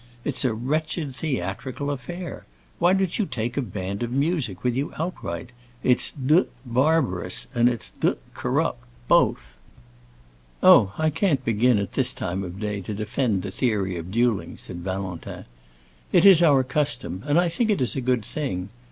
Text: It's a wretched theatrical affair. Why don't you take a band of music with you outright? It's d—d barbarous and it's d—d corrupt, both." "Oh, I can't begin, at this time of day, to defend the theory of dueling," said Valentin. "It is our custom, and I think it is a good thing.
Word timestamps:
It's 0.25 0.43
a 0.43 0.51
wretched 0.55 1.13
theatrical 1.15 1.91
affair. 1.91 2.47
Why 2.79 2.93
don't 2.93 3.19
you 3.19 3.27
take 3.27 3.55
a 3.55 3.61
band 3.61 4.01
of 4.01 4.09
music 4.11 4.63
with 4.63 4.75
you 4.75 4.91
outright? 4.97 5.51
It's 5.83 6.11
d—d 6.11 6.47
barbarous 6.65 7.45
and 7.53 7.69
it's 7.69 7.91
d—d 7.91 8.15
corrupt, 8.33 8.83
both." 9.07 9.59
"Oh, 10.63 10.91
I 10.97 11.11
can't 11.11 11.45
begin, 11.45 11.77
at 11.77 11.91
this 11.91 12.15
time 12.15 12.43
of 12.43 12.59
day, 12.59 12.81
to 12.81 12.95
defend 12.95 13.43
the 13.43 13.51
theory 13.51 13.95
of 13.95 14.09
dueling," 14.09 14.57
said 14.57 14.77
Valentin. 14.79 15.45
"It 16.11 16.25
is 16.25 16.41
our 16.41 16.63
custom, 16.63 17.21
and 17.27 17.37
I 17.37 17.47
think 17.47 17.69
it 17.69 17.79
is 17.79 17.95
a 17.95 18.01
good 18.01 18.25
thing. 18.25 18.69